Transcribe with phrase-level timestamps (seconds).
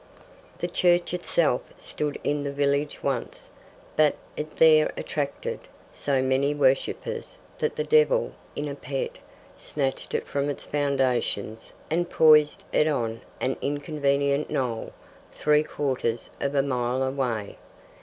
[0.57, 3.51] The church itself stood in the village once.
[3.95, 5.59] But it there attracted
[5.93, 9.19] so many worshippers that the devil, in a pet,
[9.55, 14.91] snatched it from its foundations, and poised it on an inconvenient knoll,
[15.33, 17.59] three quarters of a mile away.